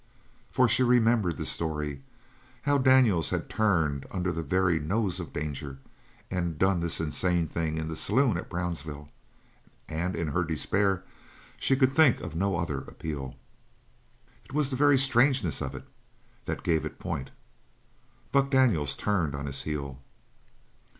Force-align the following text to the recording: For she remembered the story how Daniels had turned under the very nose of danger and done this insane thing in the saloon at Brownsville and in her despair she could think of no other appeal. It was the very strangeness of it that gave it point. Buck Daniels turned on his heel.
For 0.49 0.67
she 0.67 0.81
remembered 0.81 1.37
the 1.37 1.45
story 1.45 2.01
how 2.63 2.79
Daniels 2.79 3.29
had 3.29 3.51
turned 3.51 4.07
under 4.09 4.31
the 4.31 4.41
very 4.41 4.79
nose 4.79 5.19
of 5.19 5.31
danger 5.31 5.77
and 6.31 6.57
done 6.57 6.79
this 6.79 6.99
insane 6.99 7.47
thing 7.47 7.77
in 7.77 7.87
the 7.87 7.95
saloon 7.95 8.35
at 8.35 8.49
Brownsville 8.49 9.09
and 9.87 10.15
in 10.15 10.29
her 10.29 10.43
despair 10.43 11.03
she 11.59 11.75
could 11.75 11.93
think 11.93 12.19
of 12.19 12.35
no 12.35 12.57
other 12.57 12.79
appeal. 12.79 13.35
It 14.45 14.53
was 14.53 14.71
the 14.71 14.75
very 14.75 14.97
strangeness 14.97 15.61
of 15.61 15.75
it 15.75 15.85
that 16.45 16.63
gave 16.63 16.83
it 16.83 16.97
point. 16.97 17.29
Buck 18.31 18.49
Daniels 18.49 18.95
turned 18.95 19.35
on 19.35 19.45
his 19.45 19.61
heel. 19.61 20.01